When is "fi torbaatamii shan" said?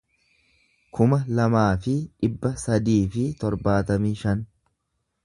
3.17-4.43